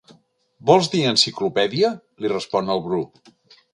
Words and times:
Vols 0.69 0.87
dir 0.93 1.01
enciclopèdies? 1.09 1.99
—li 2.23 2.33
respon 2.33 2.77
el 2.77 2.83
Bru. 2.87 3.03